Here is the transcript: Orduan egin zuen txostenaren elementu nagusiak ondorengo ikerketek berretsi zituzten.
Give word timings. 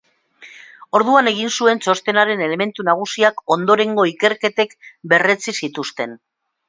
Orduan 0.99 1.29
egin 1.31 1.51
zuen 1.57 1.81
txostenaren 1.83 2.41
elementu 2.45 2.85
nagusiak 2.89 3.43
ondorengo 3.57 4.07
ikerketek 4.13 4.75
berretsi 5.13 5.55
zituzten. 5.61 6.19